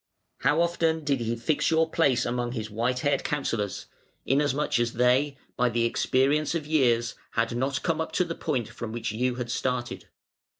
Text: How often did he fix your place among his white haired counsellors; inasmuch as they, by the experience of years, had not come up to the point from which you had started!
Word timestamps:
How 0.39 0.59
often 0.61 1.03
did 1.03 1.19
he 1.19 1.35
fix 1.35 1.69
your 1.69 1.87
place 1.87 2.25
among 2.25 2.53
his 2.53 2.71
white 2.71 3.01
haired 3.01 3.23
counsellors; 3.23 3.85
inasmuch 4.25 4.79
as 4.79 4.93
they, 4.93 5.37
by 5.55 5.69
the 5.69 5.85
experience 5.85 6.55
of 6.55 6.65
years, 6.65 7.13
had 7.33 7.55
not 7.55 7.83
come 7.83 8.01
up 8.01 8.11
to 8.13 8.23
the 8.25 8.33
point 8.33 8.67
from 8.67 8.91
which 8.91 9.11
you 9.11 9.35
had 9.35 9.51
started! 9.51 10.07